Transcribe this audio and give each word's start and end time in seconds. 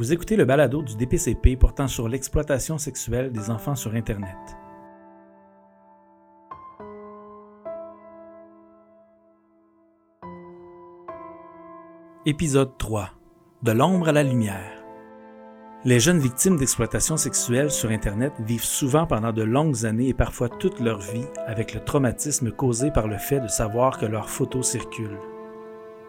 Vous 0.00 0.14
écoutez 0.14 0.34
le 0.34 0.46
balado 0.46 0.80
du 0.80 0.96
DPCP 0.96 1.58
portant 1.58 1.86
sur 1.86 2.08
l'exploitation 2.08 2.78
sexuelle 2.78 3.32
des 3.32 3.50
enfants 3.50 3.74
sur 3.74 3.94
Internet. 3.94 4.34
Épisode 12.24 12.78
3. 12.78 13.10
De 13.62 13.72
l'ombre 13.72 14.08
à 14.08 14.12
la 14.12 14.22
lumière. 14.22 14.82
Les 15.84 16.00
jeunes 16.00 16.18
victimes 16.18 16.56
d'exploitation 16.56 17.18
sexuelle 17.18 17.70
sur 17.70 17.90
Internet 17.90 18.32
vivent 18.38 18.64
souvent 18.64 19.06
pendant 19.06 19.34
de 19.34 19.42
longues 19.42 19.84
années 19.84 20.08
et 20.08 20.14
parfois 20.14 20.48
toute 20.48 20.80
leur 20.80 21.00
vie 21.00 21.26
avec 21.46 21.74
le 21.74 21.84
traumatisme 21.84 22.50
causé 22.52 22.90
par 22.90 23.06
le 23.06 23.18
fait 23.18 23.40
de 23.40 23.48
savoir 23.48 23.98
que 23.98 24.06
leurs 24.06 24.30
photos 24.30 24.66
circulent. 24.66 25.20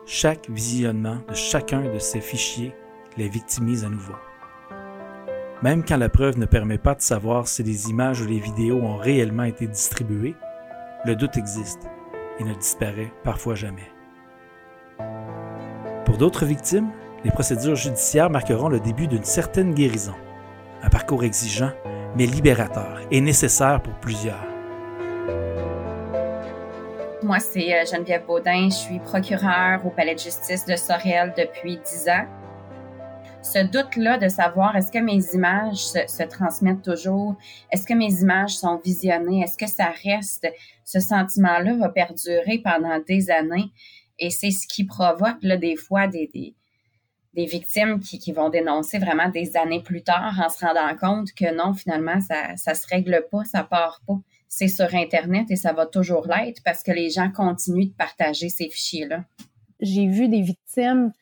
Chaque 0.05 0.49
visionnement 0.49 1.17
de 1.27 1.33
chacun 1.33 1.81
de 1.93 1.99
ces 1.99 2.21
fichiers 2.21 2.73
les 3.17 3.27
victimise 3.27 3.83
à 3.83 3.89
nouveau. 3.89 4.15
Même 5.61 5.83
quand 5.85 5.97
la 5.97 6.09
preuve 6.09 6.39
ne 6.39 6.45
permet 6.45 6.77
pas 6.77 6.95
de 6.95 7.01
savoir 7.01 7.47
si 7.47 7.61
les 7.61 7.89
images 7.89 8.21
ou 8.21 8.25
les 8.25 8.39
vidéos 8.39 8.81
ont 8.81 8.97
réellement 8.97 9.43
été 9.43 9.67
distribuées, 9.67 10.35
le 11.05 11.15
doute 11.15 11.37
existe 11.37 11.87
et 12.39 12.43
ne 12.43 12.53
disparaît 12.53 13.11
parfois 13.23 13.55
jamais. 13.55 13.91
Pour 16.05 16.17
d'autres 16.17 16.45
victimes, 16.45 16.89
les 17.23 17.31
procédures 17.31 17.75
judiciaires 17.75 18.31
marqueront 18.31 18.69
le 18.69 18.79
début 18.79 19.07
d'une 19.07 19.23
certaine 19.23 19.73
guérison, 19.73 20.15
un 20.81 20.89
parcours 20.89 21.23
exigeant, 21.23 21.71
mais 22.17 22.25
libérateur 22.25 22.99
et 23.11 23.21
nécessaire 23.21 23.81
pour 23.81 23.93
plusieurs. 23.95 24.47
Moi, 27.23 27.39
c'est 27.39 27.71
euh, 27.71 27.85
Geneviève 27.85 28.25
Baudin, 28.25 28.69
je 28.69 28.75
suis 28.75 28.99
procureure 28.99 29.85
au 29.85 29.91
Palais 29.91 30.15
de 30.15 30.19
justice 30.19 30.65
de 30.65 30.75
Sorel 30.75 31.33
depuis 31.37 31.77
dix 31.77 32.09
ans 32.09 32.25
ce 33.43 33.65
doute-là 33.65 34.17
de 34.17 34.29
savoir 34.29 34.75
est-ce 34.75 34.91
que 34.91 34.99
mes 34.99 35.33
images 35.33 35.85
se, 35.85 36.23
transmettent 36.27 36.83
toujours, 36.83 37.35
est-ce 37.71 37.85
que 37.85 37.93
mes 37.93 38.21
images 38.21 38.55
sont 38.55 38.77
visionnées, 38.77 39.41
est-ce 39.41 39.57
que 39.57 39.67
ça 39.67 39.91
reste, 40.03 40.47
ce 40.85 40.99
sentiment-là 40.99 41.75
va 41.75 41.89
perdurer 41.89 42.59
pendant 42.63 42.99
des 42.99 43.31
années. 43.31 43.71
Et 44.19 44.29
c'est 44.29 44.51
ce 44.51 44.67
qui 44.67 44.83
provoque 44.83 45.41
là, 45.41 45.57
des 45.57 45.75
fois 45.75 46.07
des, 46.07 46.29
des, 47.33 47.45
victimes 47.45 47.99
qui, 47.99 48.19
qui, 48.19 48.31
vont 48.31 48.49
dénoncer 48.49 48.99
vraiment 48.99 49.29
des 49.29 49.57
années 49.57 49.81
plus 49.81 50.03
tard 50.03 50.39
en 50.39 50.49
se 50.49 50.63
rendant 50.63 50.95
compte 50.95 51.33
que 51.33 51.55
non, 51.55 51.73
finalement, 51.73 52.19
ça 52.21 52.51
ne 52.53 52.75
se 52.75 52.87
règle 52.87 53.25
pas, 53.31 53.43
ça 53.45 53.63
part 53.63 54.01
pas. 54.05 54.19
C'est 54.47 54.67
sur 54.67 54.93
Internet 54.93 55.49
et 55.49 55.55
ça 55.55 55.73
va 55.73 55.85
toujours 55.85 56.27
l'être 56.27 56.61
parce 56.63 56.83
que 56.83 56.91
les 56.91 57.09
gens 57.09 57.31
continuent 57.31 57.87
de 57.87 57.95
partager 57.95 58.49
ces 58.49 58.69
fichiers-là. 58.69 59.23
J'ai 59.79 60.07
vu 60.07 60.27
des 60.27 60.41
victimes 60.41 61.13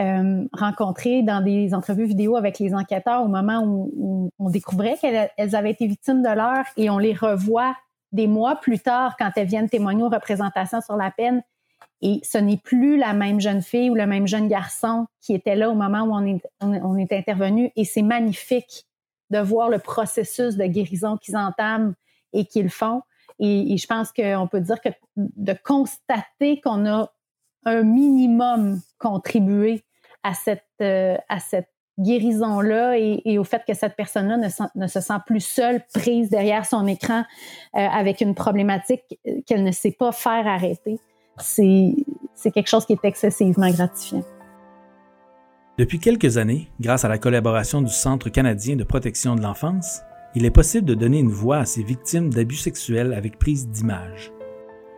euh, 0.00 0.44
rencontrées 0.52 1.22
dans 1.22 1.40
des 1.40 1.74
entrevues 1.74 2.06
vidéo 2.06 2.36
avec 2.36 2.60
les 2.60 2.72
enquêteurs 2.72 3.22
au 3.22 3.28
moment 3.28 3.64
où, 3.64 4.30
on 4.38 4.50
découvrait 4.50 4.96
qu'elles 5.00 5.56
avaient 5.56 5.72
été 5.72 5.88
victimes 5.88 6.22
de 6.22 6.28
l'heure 6.28 6.64
et 6.76 6.88
on 6.90 6.98
les 6.98 7.14
revoit 7.14 7.74
des 8.12 8.28
mois 8.28 8.56
plus 8.56 8.78
tard 8.78 9.16
quand 9.18 9.32
elles 9.34 9.48
viennent 9.48 9.68
témoigner 9.68 10.04
aux 10.04 10.08
représentations 10.08 10.80
sur 10.80 10.96
la 10.96 11.10
peine. 11.10 11.42
Et 12.00 12.20
ce 12.22 12.38
n'est 12.38 12.58
plus 12.58 12.96
la 12.96 13.12
même 13.12 13.40
jeune 13.40 13.62
fille 13.62 13.90
ou 13.90 13.96
le 13.96 14.06
même 14.06 14.28
jeune 14.28 14.46
garçon 14.46 15.06
qui 15.20 15.34
était 15.34 15.56
là 15.56 15.68
au 15.68 15.74
moment 15.74 16.02
où 16.02 16.14
on 16.14 16.24
est, 16.24 16.40
on, 16.60 16.96
est 16.96 17.12
intervenu. 17.12 17.72
Et 17.74 17.84
c'est 17.84 18.02
magnifique 18.02 18.86
de 19.30 19.40
voir 19.40 19.68
le 19.68 19.80
processus 19.80 20.56
de 20.56 20.64
guérison 20.66 21.16
qu'ils 21.16 21.36
entament 21.36 21.94
et 22.32 22.44
qu'ils 22.44 22.70
font. 22.70 23.02
Et, 23.40 23.72
et 23.72 23.76
je 23.76 23.86
pense 23.88 24.12
qu'on 24.12 24.46
peut 24.46 24.60
dire 24.60 24.80
que 24.80 24.90
de 25.16 25.54
constater 25.64 26.60
qu'on 26.60 26.86
a 26.86 27.10
un 27.64 27.82
minimum 27.82 28.80
contribué 28.98 29.82
à 30.22 30.34
cette, 30.34 30.64
euh, 30.82 31.16
à 31.28 31.40
cette 31.40 31.68
guérison-là 31.98 32.96
et, 32.96 33.38
au 33.38 33.44
fait 33.44 33.62
que 33.66 33.74
cette 33.74 33.96
personne-là 33.96 34.36
ne, 34.36 34.86
se 34.86 35.00
sent 35.00 35.18
plus 35.26 35.40
seule, 35.40 35.82
prise 35.92 36.30
derrière 36.30 36.64
son 36.64 36.86
écran 36.86 37.24
euh, 37.74 37.78
avec 37.78 38.20
une 38.20 38.34
problématique 38.34 39.18
qu'elle 39.46 39.64
ne 39.64 39.72
sait 39.72 39.96
pas 39.98 40.12
faire 40.12 40.46
arrêter, 40.46 41.00
c'est 41.38 42.50
quelque 42.52 42.68
chose 42.68 42.86
qui 42.86 42.92
est 42.92 43.04
excessivement 43.04 43.70
gratifiant. 43.70 44.22
Depuis 45.76 45.98
quelques 46.00 46.38
années, 46.38 46.68
grâce 46.80 47.04
à 47.04 47.08
la 47.08 47.18
collaboration 47.18 47.82
du 47.82 47.92
Centre 47.92 48.30
canadien 48.30 48.76
de 48.76 48.84
protection 48.84 49.36
de 49.36 49.42
l'enfance, 49.42 50.00
il 50.34 50.44
est 50.44 50.50
possible 50.50 50.86
de 50.86 50.94
donner 50.94 51.20
une 51.20 51.30
voix 51.30 51.58
à 51.58 51.64
ces 51.64 51.82
victimes 51.82 52.32
d'abus 52.32 52.56
sexuels 52.56 53.12
avec 53.12 53.38
prise 53.38 53.68
d'images. 53.68 54.32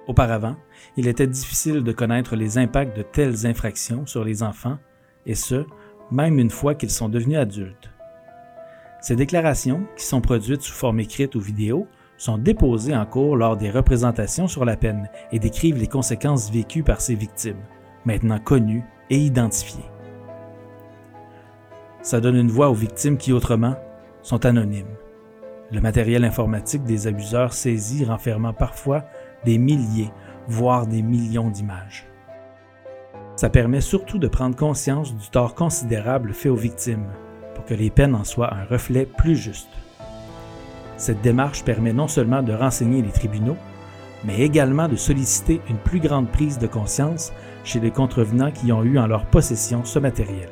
Auparavant, 0.07 0.57
il 0.97 1.07
était 1.07 1.27
difficile 1.27 1.83
de 1.85 1.93
connaître 1.93 2.35
les 2.35 2.59
impacts 2.59 2.97
de 2.97 3.03
telles 3.03 3.47
infractions 3.47 4.07
sur 4.07 4.25
les 4.25 4.43
enfants 4.43 4.79
et 5.27 5.35
ce, 5.35 5.65
même 6.11 6.39
une 6.39 6.51
fois 6.51 6.75
qu'ils 6.75 6.91
sont 6.91 7.09
devenus 7.09 7.39
adultes. 7.39 7.91
Ces 9.01 9.17
déclarations, 9.17 9.87
qui 9.97 10.05
sont 10.05 10.21
produites 10.21 10.63
sous 10.63 10.75
forme 10.75 11.01
écrite 11.01 11.35
ou 11.35 11.41
vidéo, 11.41 11.87
sont 12.19 12.37
déposées 12.37 12.95
en 12.95 13.07
cours 13.07 13.37
lors 13.37 13.57
des 13.57 13.71
représentations 13.71 14.47
sur 14.47 14.67
la 14.67 14.77
peine 14.77 15.09
et 15.33 15.39
décrivent 15.39 15.79
les 15.79 15.87
conséquences 15.87 16.51
vécues 16.51 16.83
par 16.83 17.01
ces 17.01 17.15
victimes, 17.15 17.63
maintenant 18.05 18.39
connues 18.39 18.85
et 19.09 19.17
identifiées. 19.17 19.91
Ça 22.03 22.21
donne 22.21 22.37
une 22.37 22.51
voix 22.51 22.71
aux 22.71 22.75
victimes 22.75 23.17
qui 23.17 23.33
autrement 23.33 23.77
sont 24.23 24.45
anonymes. 24.45 24.97
Le 25.73 25.81
matériel 25.81 26.25
informatique 26.25 26.85
des 26.85 27.07
abuseurs 27.07 27.55
saisit 27.55 28.05
renfermant 28.05 28.53
parfois 28.53 29.05
des 29.45 29.57
milliers, 29.57 30.11
voire 30.47 30.87
des 30.87 31.01
millions 31.01 31.49
d'images. 31.49 32.10
Ça 33.41 33.49
permet 33.49 33.81
surtout 33.81 34.19
de 34.19 34.29
prendre 34.29 34.55
conscience 34.55 35.15
du 35.15 35.31
tort 35.31 35.55
considérable 35.55 36.35
fait 36.35 36.51
aux 36.51 36.57
victimes, 36.57 37.07
pour 37.55 37.65
que 37.65 37.73
les 37.73 37.89
peines 37.89 38.15
en 38.15 38.23
soient 38.23 38.53
un 38.53 38.67
reflet 38.67 39.07
plus 39.07 39.35
juste. 39.35 39.71
Cette 40.99 41.23
démarche 41.23 41.65
permet 41.65 41.95
non 41.95 42.07
seulement 42.07 42.43
de 42.43 42.53
renseigner 42.53 43.01
les 43.01 43.09
tribunaux, 43.09 43.57
mais 44.25 44.41
également 44.41 44.89
de 44.89 44.97
solliciter 44.97 45.63
une 45.71 45.79
plus 45.79 46.01
grande 46.01 46.29
prise 46.29 46.59
de 46.59 46.67
conscience 46.67 47.33
chez 47.65 47.81
les 47.81 47.91
contrevenants 47.91 48.51
qui 48.51 48.73
ont 48.73 48.85
eu 48.85 48.99
en 48.99 49.07
leur 49.07 49.25
possession 49.25 49.87
ce 49.87 49.99
matériel. 49.99 50.51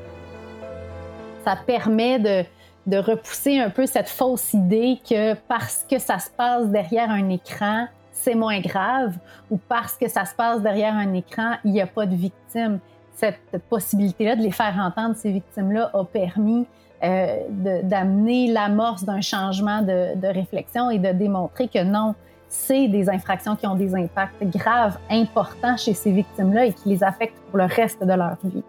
Ça 1.45 1.57
permet 1.57 2.19
de, 2.19 2.43
de 2.87 2.97
repousser 2.97 3.59
un 3.59 3.69
peu 3.69 3.85
cette 3.85 4.09
fausse 4.09 4.55
idée 4.55 4.99
que 5.07 5.35
parce 5.47 5.85
que 5.91 5.99
ça 5.99 6.19
se 6.19 6.31
passe 6.31 6.69
derrière 6.69 7.11
un 7.11 7.29
écran, 7.29 7.89
c'est 8.19 8.35
moins 8.35 8.61
grave 8.61 9.17
ou 9.51 9.59
parce 9.69 9.97
que 9.97 10.09
ça 10.09 10.25
se 10.25 10.35
passe 10.35 10.61
derrière 10.61 10.95
un 10.95 11.13
écran, 11.15 11.55
il 11.65 11.73
n'y 11.73 11.81
a 11.81 11.87
pas 11.87 12.07
de 12.07 12.15
victimes. 12.15 12.81
Cette 13.15 13.59
possibilité-là 13.69 14.37
de 14.37 14.43
les 14.43 14.51
faire 14.51 14.77
entendre, 14.79 15.17
ces 15.17 15.31
victimes-là, 15.31 15.91
a 15.93 16.05
permis 16.05 16.67
euh, 17.03 17.37
d'amener 17.83 18.53
l'amorce 18.53 19.05
d'un 19.05 19.21
changement 19.21 19.83
de, 19.83 20.27
réflexion 20.27 20.91
et 20.91 20.99
de 20.99 21.13
démontrer 21.13 21.69
que 21.69 21.83
non, 21.83 22.15
c'est 22.49 22.89
des 22.89 23.09
infractions 23.09 23.57
qui 23.57 23.67
ont 23.67 23.75
des 23.75 23.95
impacts 23.95 24.43
graves, 24.45 24.99
importants 25.11 25.77
chez 25.77 25.95
ces 25.95 26.13
victimes-là 26.13 26.67
et 26.67 26.73
qui 26.73 26.89
les 26.89 27.05
affectent 27.05 27.41
pour 27.51 27.59
le 27.59 27.65
reste 27.65 28.03
de 28.03 28.13
leur 28.13 28.37
vie. 28.45 28.63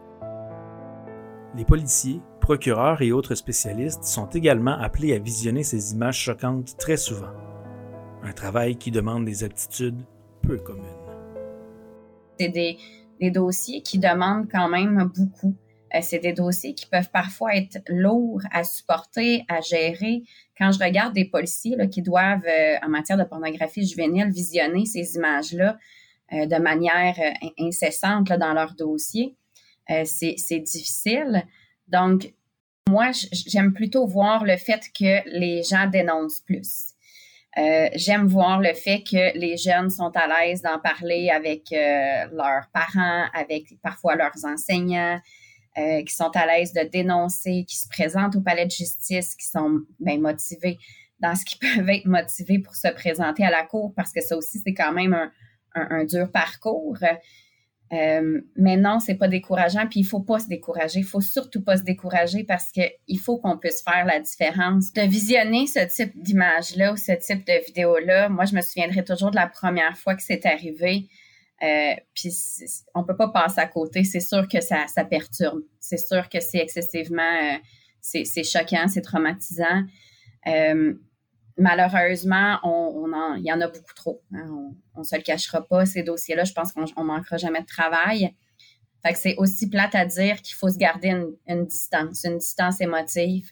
Les 1.56 1.66
policiers, 1.66 2.22
procureurs 2.40 3.02
et 3.02 3.12
autres 3.12 3.36
spécialistes 3.36 4.04
sont 4.04 4.28
également 4.28 4.78
appelés 4.80 5.14
à 5.16 5.20
visionner 5.20 5.64
ces 5.64 5.94
images 5.94 6.18
choquantes 6.18 6.78
très 6.78 6.98
souvent 6.98 7.32
un 8.24 8.34
travail 8.34 8.76
qui 8.76 8.92
demande 8.92 9.26
des 9.26 9.44
aptitudes 9.44 10.02
peu 10.42 10.58
communes. 10.58 10.86
C'est 12.40 12.50
des, 12.50 12.78
dossiers 13.32 13.82
qui 13.82 14.00
demandent 14.00 14.48
quand 14.50 14.70
même 14.70 15.12
beaucoup. 15.16 15.56
Euh, 15.94 16.00
c'est 16.02 16.20
des 16.20 16.34
dossiers 16.34 16.74
qui 16.74 16.86
peuvent 16.86 17.10
parfois 17.12 17.56
être 17.56 17.80
lourds 17.90 18.42
à 18.52 18.64
supporter, 18.64 19.44
à 19.50 19.60
gérer. 19.62 20.24
Quand 20.58 20.72
je 20.72 20.80
regarde 20.80 21.14
des 21.14 21.26
policiers 21.26 21.76
qui 21.90 22.02
doivent, 22.02 22.46
euh, 22.46 22.76
en 22.82 22.90
matière 22.90 23.18
de 23.18 23.24
pornographie 23.24 23.86
juvénile, 23.86 24.30
visionner 24.30 24.86
ces 24.86 25.16
images-là 25.16 25.78
euh, 26.32 26.46
de 26.46 26.56
manière 26.58 27.16
incessante 27.60 28.28
dans 28.28 28.54
leur 28.54 28.76
dossier, 28.76 29.36
c'est 30.06 30.60
difficile. 30.60 31.44
Donc, 31.88 32.32
moi, 32.88 33.10
j'aime 33.32 33.74
plutôt 33.74 34.06
voir 34.06 34.46
le 34.46 34.56
fait 34.56 34.82
que 34.98 35.28
les 35.40 35.64
gens 35.64 35.88
dénoncent 35.88 36.42
plus. 36.42 36.94
Euh, 37.58 37.90
j'aime 37.96 38.28
voir 38.28 38.60
le 38.60 38.74
fait 38.74 39.04
que 39.04 39.38
les 39.38 39.58
jeunes 39.58 39.90
sont 39.90 40.12
à 40.16 40.28
l'aise 40.28 40.62
d'en 40.62 40.80
parler 40.80 41.30
avec 41.30 41.72
euh, 41.72 42.26
leurs 42.32 42.68
parents, 42.72 43.26
avec 43.34 43.80
parfois 43.82 44.16
leurs 44.16 44.46
enseignants, 44.46 45.20
euh, 45.78 46.04
qui 46.04 46.14
sont 46.14 46.30
à 46.36 46.46
l'aise 46.46 46.74
de 46.74 46.84
dénoncer, 46.84 47.66
qui 47.68 47.78
se 47.78 47.88
présentent 47.90 48.36
au 48.36 48.42
palais 48.42 48.66
de 48.66 48.72
justice, 48.72 49.36
qui 49.36 49.48
sont 49.48 49.82
bien 50.00 50.20
motivés 50.20 50.78
dans 51.20 51.36
ce 51.36 51.44
qu'ils 51.44 51.60
peuvent 51.76 51.90
être 51.90 52.06
motivés 52.06 52.60
pour 52.60 52.76
se 52.76 52.88
présenter 52.90 53.44
à 53.44 53.50
la 53.50 53.64
cour, 53.64 53.94
parce 53.96 54.12
que 54.12 54.22
ça 54.22 54.38
aussi, 54.38 54.60
c'est 54.64 54.74
quand 54.74 54.94
même 54.94 55.14
un, 55.14 55.32
un 55.74 56.06
dur 56.06 56.32
parcours. 56.32 56.98
Euh, 57.92 58.42
mais 58.56 58.78
non, 58.78 59.00
c'est 59.00 59.16
pas 59.16 59.28
décourageant, 59.28 59.88
puis 59.88 60.02
il 60.02 60.04
faut 60.04 60.20
pas 60.20 60.40
se 60.40 60.48
décourager. 60.48 61.00
Il 61.00 61.06
faut 61.06 61.22
surtout 61.22 61.64
pas 61.64 61.78
se 61.78 61.84
décourager 61.84 62.44
parce 62.44 62.72
que 62.72 62.82
il 63.08 63.20
faut 63.20 63.38
qu'on 63.40 63.58
puisse 63.58 63.82
faire 63.84 64.06
la 64.06 64.20
différence. 64.20 64.94
De 64.94 65.02
visionner 65.02 65.66
ce 65.66 65.80
type 65.88 66.12
d'image-là 66.22 66.94
ou 66.94 66.98
ce 66.98 67.14
type 67.14 67.46
de 67.48 67.66
vidéo-là, 67.66 68.30
moi, 68.30 68.46
je 68.46 68.56
me 68.56 68.62
souviendrai 68.62 69.04
toujours 69.04 69.32
de 69.32 69.38
la 69.38 69.48
première 69.48 69.98
fois 69.98 70.16
que 70.16 70.22
c'est 70.22 70.46
arrivé. 70.46 71.08
Euh, 71.62 71.94
puis 72.14 72.32
on 72.94 73.04
peut 73.04 73.18
pas 73.18 73.30
passer 73.30 73.60
à 73.60 73.68
côté. 73.68 74.04
C'est 74.04 74.20
sûr 74.20 74.48
que 74.48 74.62
ça, 74.62 74.86
ça 74.88 75.04
perturbe. 75.04 75.62
C'est 75.80 75.98
sûr 75.98 76.30
que 76.30 76.40
c'est 76.40 76.60
excessivement 76.60 77.22
euh, 77.22 77.58
c'est 78.02 78.44
choquant, 78.44 78.88
c'est 78.88 79.02
traumatisant. 79.02 79.84
Malheureusement, 81.58 82.60
on, 82.64 83.36
il 83.38 83.44
y 83.44 83.52
en 83.52 83.60
a 83.62 83.68
beaucoup 83.68 83.94
trop. 83.94 84.22
Hein. 84.34 84.72
On 84.96 85.00
ne 85.00 85.04
se 85.04 85.16
le 85.16 85.22
cachera 85.22 85.66
pas, 85.66 85.86
ces 85.86 86.04
dossiers-là. 86.04 86.44
Je 86.44 86.54
pense 86.54 86.72
qu'on 86.72 86.82
ne 86.82 87.08
manquera 87.08 87.38
jamais 87.38 87.62
de 87.62 87.66
travail. 87.66 88.34
C'est 89.16 89.36
aussi 89.38 89.70
plate 89.70 89.96
à 89.96 90.06
dire 90.06 90.42
qu'il 90.42 90.56
faut 90.56 90.70
se 90.70 90.78
garder 90.78 91.14
une, 91.48 91.66
distance, 91.66 92.24
une 92.24 92.38
distance 92.38 92.82
émotive. 92.82 93.52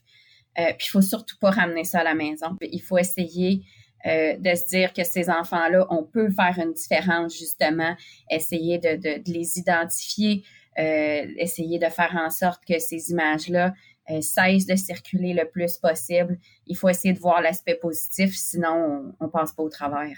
Euh, 0.60 0.74
puis 0.78 0.88
il 0.88 0.90
faut 0.90 1.02
surtout 1.02 1.38
pas 1.40 1.52
ramener 1.52 1.84
ça 1.84 2.00
à 2.00 2.04
la 2.04 2.16
maison. 2.16 2.58
Il 2.62 2.82
faut 2.82 2.98
essayer 2.98 3.64
euh, 4.06 4.38
de 4.38 4.56
se 4.56 4.66
dire 4.68 4.94
que 4.94 5.04
ces 5.04 5.30
enfants-là, 5.30 5.86
on 5.90 6.04
peut 6.04 6.30
faire 6.32 6.58
une 6.60 6.74
différence, 6.74 7.38
justement, 7.38 7.96
essayer 8.30 8.78
de 8.78 9.32
les 9.32 9.58
identifier, 9.60 10.44
euh, 10.80 11.26
essayer 11.38 11.80
de 11.80 11.88
faire 11.88 12.16
en 12.16 12.30
sorte 12.30 12.64
que 12.64 12.78
ces 12.78 13.12
images-là 13.12 13.74
euh, 14.10 14.22
cessent 14.22 14.66
de 14.66 14.76
circuler 14.76 15.34
le 15.34 15.50
plus 15.50 15.78
possible. 15.78 16.40
Il 16.66 16.76
faut 16.76 16.90
essayer 16.90 17.14
de 17.14 17.20
voir 17.20 17.42
l'aspect 17.42 17.76
positif, 17.76 18.36
sinon 18.36 19.14
on, 19.20 19.26
ne 19.26 19.30
passe 19.30 19.54
pas 19.54 19.64
au 19.64 19.70
travers. 19.70 20.18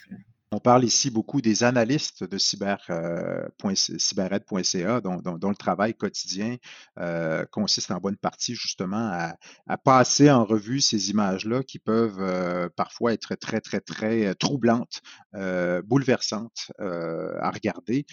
On 0.51 0.59
parle 0.59 0.83
ici 0.83 1.11
beaucoup 1.11 1.41
des 1.41 1.63
analystes 1.63 2.23
de 2.23 2.39
cyber, 2.39 2.83
euh, 2.89 3.47
cyberred.ca, 3.75 4.99
dont, 4.99 5.49
le 5.49 5.55
travail 5.55 5.93
quotidien 5.93 6.57
euh, 6.97 7.45
consiste 7.51 7.91
en 7.91 7.99
bonne 7.99 8.17
partie 8.17 8.55
justement 8.55 9.11
à, 9.67 9.77
passer 9.77 10.31
en 10.31 10.45
revue 10.45 10.81
ces 10.81 11.11
images-là 11.11 11.61
qui 11.61 11.77
peuvent 11.77 12.19
euh, 12.19 12.67
parfois 12.75 13.13
être 13.13 13.35
très, 13.35 13.61
très, 13.61 13.79
très 13.79 14.33
troublantes, 14.35 15.01
bouleversantes 15.33 16.71
à 16.79 17.51
regarder 17.51 18.05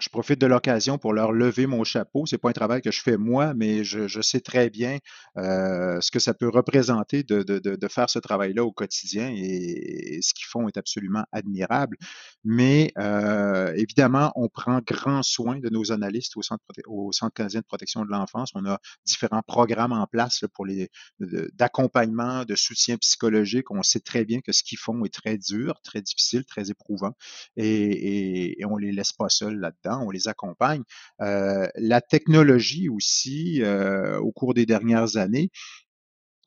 je 0.00 0.08
profite 0.08 0.40
de 0.40 0.46
l'occasion 0.46 0.98
pour 0.98 1.12
leur 1.12 1.32
lever 1.32 1.66
mon 1.66 1.84
chapeau. 1.84 2.24
C'est 2.26 2.38
pas 2.38 2.48
un 2.48 2.54
travail 2.54 2.80
que 2.80 2.90
je 2.90 3.02
fais 3.02 3.18
moi, 3.18 3.52
mais 3.54 3.84
je, 3.84 4.20
sais 4.22 4.40
très 4.40 4.70
bien 4.70 4.98
euh, 5.36 6.00
ce 6.00 6.10
que 6.10 6.18
ça 6.18 6.32
peut 6.32 6.48
représenter 6.48 7.22
de, 7.22 7.42
de, 7.42 7.88
faire 7.88 8.08
ce 8.08 8.18
travail-là 8.18 8.64
au 8.64 8.72
quotidien 8.72 9.30
et, 9.34 10.20
ce 10.22 10.32
qu'ils 10.32 10.46
font 10.46 10.66
est 10.68 10.76
absolument 10.76 11.24
admirable. 11.30 11.96
Mais 12.42 12.92
euh, 12.98 13.72
évidemment, 13.76 14.32
on 14.34 14.48
prend 14.48 14.80
grand 14.80 15.22
soin 15.22 15.58
de 15.58 15.68
nos 15.68 15.92
analystes 15.92 16.36
au 16.36 16.42
Centre, 16.42 16.64
au 16.86 17.12
Centre 17.12 17.34
canadien 17.34 17.60
de 17.60 17.66
protection 17.66 18.04
de 18.04 18.10
l'enfance. 18.10 18.50
On 18.54 18.64
a 18.64 18.78
différents 19.04 19.42
programmes 19.42 19.92
en 19.92 20.06
place 20.06 20.44
pour 20.54 20.64
les 20.64 20.88
d'accompagnement, 21.20 22.44
de 22.44 22.54
soutien 22.54 22.96
psychologique. 22.96 23.70
On 23.70 23.82
sait 23.82 24.00
très 24.00 24.24
bien 24.24 24.40
que 24.40 24.52
ce 24.52 24.62
qu'ils 24.62 24.78
font 24.78 25.04
est 25.04 25.12
très 25.12 25.36
dur, 25.36 25.80
très 25.82 26.00
difficile, 26.00 26.44
très 26.44 26.70
éprouvant 26.70 27.12
et, 27.56 28.60
et, 28.60 28.64
on 28.64 28.76
les 28.76 28.92
laisse 28.92 29.12
pas 29.12 29.28
seuls 29.28 29.58
là-dedans 29.58 29.81
on 29.86 30.10
les 30.10 30.28
accompagne. 30.28 30.82
Euh, 31.20 31.68
la 31.76 32.00
technologie 32.00 32.88
aussi, 32.88 33.62
euh, 33.62 34.18
au 34.18 34.32
cours 34.32 34.54
des 34.54 34.66
dernières 34.66 35.16
années, 35.16 35.50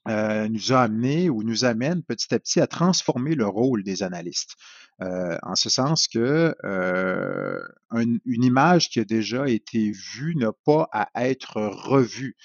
euh, 0.07 0.47
nous 0.49 0.71
a 0.71 0.81
amené 0.81 1.29
ou 1.29 1.41
nous 1.41 1.65
amène 1.65 2.03
petit 2.03 2.33
à 2.33 2.39
petit 2.39 2.59
à 2.61 2.67
transformer 2.67 3.33
le 3.33 3.47
rôle 3.47 3.83
des 3.83 4.03
analystes. 4.03 4.55
en 4.99 5.55
ce 5.55 5.69
sens 5.69 6.07
que 6.07 6.55
une 7.91 8.43
image 8.43 8.89
qui 8.89 8.99
a 8.99 9.03
déjà 9.05 9.49
été 9.49 9.91
vue 9.91 10.35
n'a 10.35 10.51
pas 10.65 10.87
à 10.91 11.09
être 11.27 11.61
revue. 11.61 12.37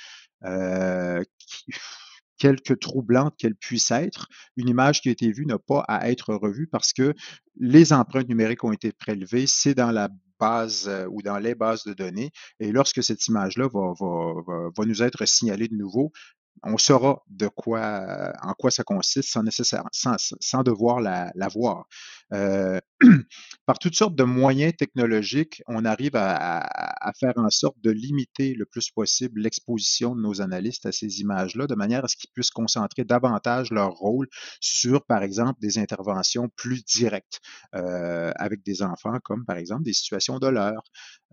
quelque 2.39 2.73
troublante 2.73 3.37
qu'elle 3.37 3.55
puisse 3.55 3.91
être, 3.91 4.27
une 4.57 4.69
image 4.69 5.03
qui 5.03 5.11
a 5.11 5.13
été 5.13 5.31
vue 5.31 5.47
n'a 5.47 5.59
pas 5.59 5.85
à 5.87 6.11
être 6.11 6.35
revue 6.35 6.67
parce 6.67 6.93
que 6.93 7.15
les 7.61 7.93
empreintes 7.93 8.29
numériques 8.29 8.65
ont 8.65 8.73
été 8.73 8.93
prélevées, 8.93 9.47
c'est 9.47 9.75
dans 9.75 9.93
la 9.93 10.09
base 10.41 10.89
euh, 10.89 11.07
ou 11.11 11.23
dans 11.23 11.39
les 11.39 11.55
bases 11.55 11.85
de 11.85 11.93
données. 11.93 12.31
Et 12.59 12.73
lorsque 12.73 13.03
cette 13.03 13.27
image-là 13.29 13.69
va, 13.73 13.93
va, 13.99 14.71
va, 14.77 14.85
nous 14.85 15.03
être 15.03 15.27
signalée 15.27 15.69
de 15.69 15.77
nouveau, 15.77 16.13
on 16.63 16.79
saura 16.79 17.23
de 17.29 17.49
quoi, 17.49 18.33
en 18.43 18.53
quoi 18.55 18.71
ça 18.71 18.85
consiste 18.85 19.31
sans, 19.31 19.43
nécessaire, 19.43 19.85
sans, 19.93 20.17
sans 20.41 20.63
devoir 20.63 21.01
la, 21.01 21.31
la 21.35 21.49
voir. 21.49 21.87
Euh, 22.33 22.81
par 23.67 23.79
toutes 23.79 23.95
sortes 23.95 24.15
de 24.15 24.25
moyens 24.25 24.75
technologiques, 24.77 25.63
on 25.67 25.85
arrive 25.85 26.13
à, 26.15 26.69
faire 27.19 27.33
en 27.37 27.51
sorte 27.51 27.77
de 27.83 27.91
limiter 27.91 28.55
le 28.55 28.67
plus 28.67 28.91
possible 28.91 29.41
l'exposition 29.41 30.15
de 30.15 30.21
nos 30.21 30.41
analystes 30.41 30.87
à 30.87 30.93
ces 30.93 31.21
images-là, 31.21 31.67
de 31.67 31.75
manière 31.75 32.05
à 32.05 32.09
ce 32.09 32.17
qu'ils 32.17 32.31
puissent 32.33 32.51
concentrer 32.51 33.05
davantage 33.05 33.71
leur 33.71 33.93
rôle 33.93 34.29
sur, 34.61 35.05
par 35.07 35.23
exemple, 35.23 35.61
des 35.61 35.79
interventions 35.79 36.49
plus 36.57 36.85
directes 36.85 37.41
euh, 37.75 38.33
avec 38.37 38.63
des 38.63 38.83
enfants, 38.83 39.19
comme 39.25 39.45
par 39.45 39.57
exemple 39.57 39.83
des 39.83 39.93
situations 39.93 40.39
de 40.39 40.49
l'heure. 40.49 40.83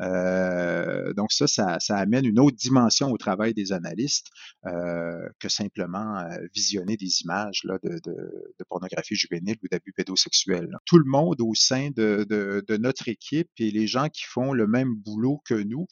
Euh, 0.01 1.13
donc 1.13 1.31
ça, 1.31 1.47
ça, 1.47 1.97
amène 1.97 2.25
une 2.25 2.39
autre 2.39 2.57
dimension 2.57 3.11
au 3.11 3.17
travail 3.17 3.53
des 3.53 3.71
analystes 3.71 4.27
que 4.63 5.49
simplement 5.49 6.27
visionner 6.53 6.97
des 6.97 7.21
images 7.21 7.61
de 7.63 8.63
pornographie 8.69 9.15
juvénile 9.15 9.57
ou 9.63 9.67
d'abus 9.69 9.93
pédosexuels 9.93 10.77
tout 10.87 10.97
le 10.97 11.05
monde 11.05 11.39
au 11.41 11.53
sein 11.53 11.89
de, 11.95 12.65
notre 12.79 13.09
équipe 13.09 13.49
et 13.59 13.69
les 13.69 13.85
gens 13.85 14.07
qui 14.09 14.23
font 14.23 14.53
le 14.53 14.65
même 14.65 14.95
boulot 14.95 15.41
que 15.45 15.53
nous. 15.53 15.85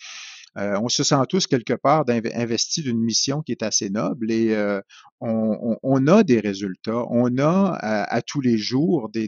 Euh, 0.57 0.79
on 0.81 0.87
se 0.87 1.03
sent 1.03 1.17
tous 1.27 1.47
quelque 1.47 1.73
part 1.73 2.05
investis 2.07 2.83
d'une 2.83 3.01
mission 3.01 3.41
qui 3.41 3.51
est 3.51 3.61
assez 3.61 3.89
noble 3.89 4.31
et 4.31 4.55
euh, 4.55 4.79
on, 5.21 6.07
a 6.07 6.23
des 6.23 6.39
résultats. 6.39 7.05
On 7.09 7.37
a 7.37 7.77
à, 7.79 8.21
tous 8.21 8.41
les 8.41 8.57
jours 8.57 9.09
des, 9.09 9.27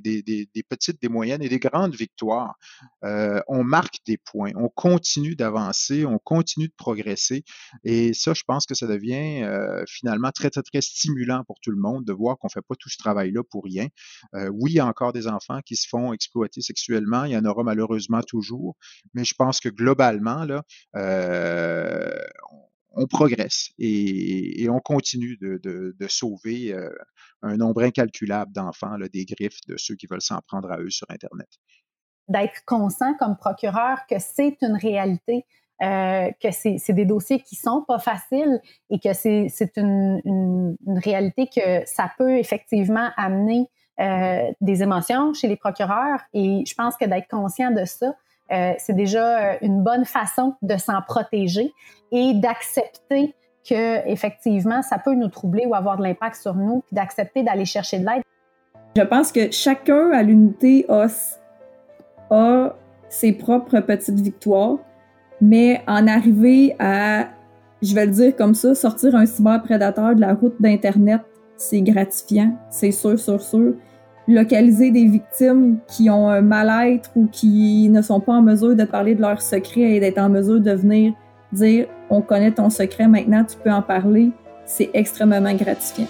petites, 0.69 1.01
des 1.01 1.09
moyennes 1.09 1.41
et 1.41 1.49
des 1.49 1.59
grandes 1.59 1.95
victoires. 1.95 2.55
Euh, 3.03 3.39
on 3.47 3.63
marque 3.63 3.97
des 4.05 4.17
points, 4.17 4.51
on 4.55 4.69
continue 4.69 5.35
d'avancer, 5.35 6.05
on 6.05 6.19
continue 6.19 6.67
de 6.67 6.73
progresser 6.77 7.43
et 7.83 8.13
ça, 8.13 8.33
je 8.33 8.43
pense 8.45 8.65
que 8.65 8.75
ça 8.75 8.87
devient 8.87 9.47
finalement 9.87 10.31
très, 10.31 10.49
très, 10.49 10.63
très 10.63 10.81
stimulant 10.81 11.43
pour 11.45 11.59
tout 11.61 11.71
le 11.71 11.77
monde 11.77 12.05
de 12.05 12.13
voir 12.13 12.37
qu'on 12.37 12.49
fait 12.49 12.61
pas 12.67 12.75
tout 12.75 12.89
ce 12.89 12.97
travail-là 12.97 13.41
pour 13.49 13.63
rien. 13.63 13.87
oui, 14.33 14.71
il 14.71 14.75
y 14.75 14.79
a 14.79 14.85
encore 14.85 15.13
des 15.13 15.27
enfants 15.27 15.59
qui 15.65 15.75
se 15.75 15.87
font 15.87 16.13
exploiter 16.13 16.61
sexuellement, 16.61 17.23
il 17.23 17.31
y 17.31 17.37
en 17.37 17.45
aura 17.45 17.63
malheureusement 17.63 18.21
toujours, 18.21 18.75
mais 19.13 19.23
je 19.23 19.33
pense 19.35 19.59
que 19.59 19.69
globalement, 19.69 20.43
là, 20.45 20.63
euh, 20.95 22.17
on 22.97 23.05
progresse 23.05 23.69
et, 23.77 24.67
on 24.69 24.79
continue 24.79 25.37
de, 25.37 25.93
sauver 26.09 26.73
euh, 26.73 26.89
un 27.41 27.57
nombre 27.57 27.83
incalculable 27.83 28.51
d'enfants 28.51 28.97
des 29.13 29.25
griffes 29.25 29.59
de 29.67 29.75
ceux 29.77 29.95
qui 29.95 30.07
veulent 30.07 30.21
s'en 30.21 30.39
prendre 30.47 30.71
à 30.71 30.79
eux 30.79 30.89
sur 30.89 31.07
Internet. 31.09 31.47
D'être 32.27 32.65
conscient 32.65 33.13
comme 33.19 33.37
procureur 33.37 33.99
que 34.09 34.15
c'est 34.19 34.57
une 34.61 34.75
réalité, 34.75 35.45
euh, 35.81 36.29
que 36.41 36.49
c'est 36.51 36.93
des 36.93 37.05
dossiers 37.05 37.39
qui 37.39 37.55
sont 37.55 37.83
pas 37.87 37.99
faciles 37.99 38.59
et 38.89 38.99
que 38.99 39.13
c'est 39.13 39.77
une, 39.77 40.75
réalité 40.87 41.47
que 41.47 41.85
ça 41.85 42.11
peut 42.17 42.37
effectivement 42.37 43.11
amener 43.15 43.67
des 44.61 44.83
émotions 44.83 45.33
chez 45.33 45.47
les 45.47 45.55
procureurs. 45.55 46.19
Et 46.33 46.63
je 46.67 46.75
pense 46.75 46.95
que 46.97 47.05
d'être 47.05 47.27
conscient 47.29 47.71
de 47.71 47.83
ça, 47.83 48.13
euh, 48.51 48.73
c'est 48.77 48.95
déjà 48.95 49.39
euh, 49.39 49.57
une 49.61 49.83
bonne 49.83 50.05
façon 50.05 50.55
de 50.61 50.77
s'en 50.77 51.01
protéger 51.01 51.73
et 52.11 52.33
d'accepter 52.33 53.35
que 53.67 54.07
effectivement 54.07 54.81
ça 54.81 54.97
peut 54.97 55.13
nous 55.13 55.27
troubler 55.27 55.65
ou 55.65 55.75
avoir 55.75 55.97
de 55.97 56.03
l'impact 56.03 56.37
sur 56.37 56.55
nous, 56.55 56.81
puis 56.87 56.95
d'accepter 56.95 57.43
d'aller 57.43 57.65
chercher 57.65 57.99
de 57.99 58.05
l'aide. 58.05 58.23
Je 58.95 59.01
pense 59.01 59.31
que 59.31 59.51
chacun 59.51 60.11
à 60.11 60.23
l'unité 60.23 60.85
a, 60.89 61.07
a 62.29 62.73
ses 63.09 63.33
propres 63.33 63.79
petites 63.81 64.19
victoires, 64.19 64.77
mais 65.41 65.81
en 65.87 66.07
arriver 66.07 66.75
à, 66.79 67.27
je 67.81 67.93
vais 67.93 68.05
le 68.05 68.11
dire 68.11 68.35
comme 68.35 68.55
ça, 68.55 68.73
sortir 68.73 69.15
un 69.15 69.25
cyberprédateur 69.25 70.15
de 70.15 70.21
la 70.21 70.33
route 70.33 70.55
d'Internet, 70.61 71.21
c'est 71.57 71.81
gratifiant, 71.81 72.53
c'est 72.69 72.91
sûr, 72.91 73.19
sûr, 73.19 73.41
sûr 73.41 73.73
localiser 74.27 74.91
des 74.91 75.05
victimes 75.05 75.77
qui 75.87 76.09
ont 76.09 76.29
un 76.29 76.41
mal-être 76.41 77.09
ou 77.15 77.27
qui 77.27 77.89
ne 77.89 78.01
sont 78.01 78.19
pas 78.19 78.33
en 78.33 78.41
mesure 78.41 78.75
de 78.75 78.83
parler 78.83 79.15
de 79.15 79.21
leur 79.21 79.41
secret 79.41 79.95
et 79.95 79.99
d'être 79.99 80.17
en 80.17 80.29
mesure 80.29 80.59
de 80.59 80.71
venir 80.71 81.13
dire 81.51 81.87
on 82.09 82.21
connaît 82.21 82.51
ton 82.51 82.69
secret 82.69 83.07
maintenant, 83.07 83.43
tu 83.43 83.57
peux 83.57 83.71
en 83.71 83.81
parler, 83.81 84.31
c'est 84.65 84.89
extrêmement 84.93 85.53
gratifiant. 85.53 86.07